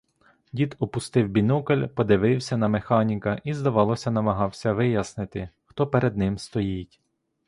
Дід 0.53 0.75
опустив 0.79 1.27
бінокль, 1.29 1.85
подивився 1.85 2.57
на 2.57 2.67
механіка 2.67 3.41
і, 3.43 3.53
здавалося, 3.53 4.11
намагався 4.11 4.73
вияснити, 4.73 5.49
хто 5.65 5.87
перед 5.87 6.17
ним 6.17 6.37
стоїть. 6.37 6.99